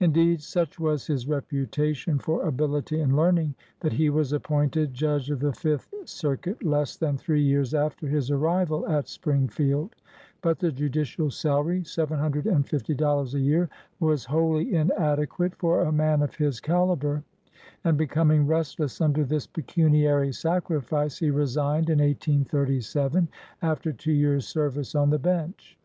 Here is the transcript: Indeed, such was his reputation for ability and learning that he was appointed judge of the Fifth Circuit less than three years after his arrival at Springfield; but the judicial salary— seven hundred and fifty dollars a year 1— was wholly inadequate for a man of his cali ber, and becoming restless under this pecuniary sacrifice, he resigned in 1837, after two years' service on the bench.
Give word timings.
Indeed, 0.00 0.42
such 0.42 0.78
was 0.78 1.06
his 1.06 1.26
reputation 1.26 2.18
for 2.18 2.46
ability 2.46 3.00
and 3.00 3.16
learning 3.16 3.54
that 3.80 3.94
he 3.94 4.10
was 4.10 4.34
appointed 4.34 4.92
judge 4.92 5.30
of 5.30 5.40
the 5.40 5.54
Fifth 5.54 5.94
Circuit 6.04 6.62
less 6.62 6.94
than 6.98 7.16
three 7.16 7.40
years 7.40 7.72
after 7.72 8.06
his 8.06 8.30
arrival 8.30 8.86
at 8.86 9.08
Springfield; 9.08 9.96
but 10.42 10.58
the 10.58 10.70
judicial 10.70 11.30
salary— 11.30 11.84
seven 11.84 12.18
hundred 12.18 12.44
and 12.46 12.68
fifty 12.68 12.92
dollars 12.94 13.32
a 13.34 13.40
year 13.40 13.70
1— 13.98 14.10
was 14.10 14.26
wholly 14.26 14.74
inadequate 14.74 15.54
for 15.56 15.80
a 15.80 15.90
man 15.90 16.20
of 16.20 16.36
his 16.36 16.60
cali 16.60 16.94
ber, 16.96 17.22
and 17.82 17.96
becoming 17.96 18.46
restless 18.46 19.00
under 19.00 19.24
this 19.24 19.46
pecuniary 19.46 20.32
sacrifice, 20.34 21.16
he 21.18 21.30
resigned 21.30 21.88
in 21.88 22.00
1837, 22.00 23.26
after 23.62 23.90
two 23.90 24.12
years' 24.12 24.46
service 24.46 24.94
on 24.94 25.08
the 25.08 25.18
bench. 25.18 25.78